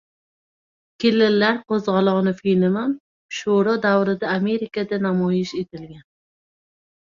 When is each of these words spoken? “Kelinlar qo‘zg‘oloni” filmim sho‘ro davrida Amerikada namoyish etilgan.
“Kelinlar 1.03 1.59
qo‘zg‘oloni” 1.73 2.33
filmim 2.39 2.79
sho‘ro 3.41 3.77
davrida 3.85 4.33
Amerikada 4.39 5.01
namoyish 5.07 5.55
etilgan. 5.65 6.05